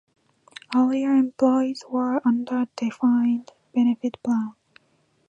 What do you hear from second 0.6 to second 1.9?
Earlier employees